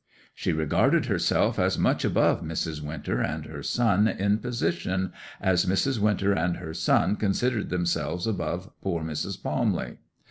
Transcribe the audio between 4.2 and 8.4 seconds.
position as Mrs. Winter and her son considered themselves